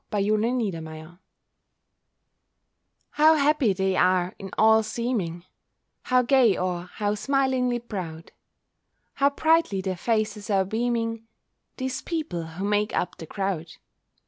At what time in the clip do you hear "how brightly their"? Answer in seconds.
9.13-9.95